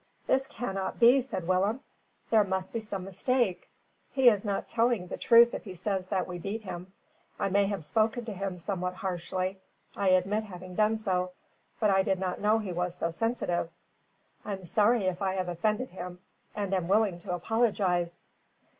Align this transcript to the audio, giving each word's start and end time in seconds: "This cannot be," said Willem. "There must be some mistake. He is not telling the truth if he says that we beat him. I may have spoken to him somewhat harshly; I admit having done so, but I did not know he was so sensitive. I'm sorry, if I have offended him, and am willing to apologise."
"This 0.25 0.47
cannot 0.47 0.99
be," 0.99 1.21
said 1.21 1.47
Willem. 1.47 1.81
"There 2.31 2.43
must 2.43 2.73
be 2.73 2.79
some 2.79 3.03
mistake. 3.03 3.69
He 4.11 4.29
is 4.29 4.43
not 4.43 4.67
telling 4.67 5.05
the 5.05 5.15
truth 5.15 5.53
if 5.53 5.63
he 5.63 5.75
says 5.75 6.07
that 6.07 6.25
we 6.27 6.39
beat 6.39 6.63
him. 6.63 6.91
I 7.39 7.49
may 7.49 7.67
have 7.67 7.83
spoken 7.85 8.25
to 8.25 8.33
him 8.33 8.57
somewhat 8.57 8.95
harshly; 8.95 9.59
I 9.95 10.07
admit 10.07 10.45
having 10.45 10.73
done 10.73 10.97
so, 10.97 11.33
but 11.79 11.91
I 11.91 12.01
did 12.01 12.17
not 12.19 12.41
know 12.41 12.57
he 12.57 12.73
was 12.73 12.95
so 12.95 13.11
sensitive. 13.11 13.69
I'm 14.43 14.65
sorry, 14.65 15.05
if 15.05 15.21
I 15.21 15.35
have 15.35 15.49
offended 15.49 15.91
him, 15.91 16.17
and 16.55 16.73
am 16.73 16.87
willing 16.87 17.19
to 17.19 17.35
apologise." 17.35 18.23